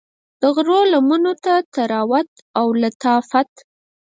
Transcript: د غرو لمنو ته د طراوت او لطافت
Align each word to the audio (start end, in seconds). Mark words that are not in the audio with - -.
د 0.41 0.43
غرو 0.55 0.79
لمنو 0.93 1.33
ته 1.43 1.53
د 1.61 1.65
طراوت 1.75 2.29
او 2.59 2.67
لطافت 2.83 3.51